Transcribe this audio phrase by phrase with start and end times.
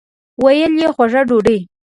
[0.43, 1.59] ویل یې خوږه ډوډۍ.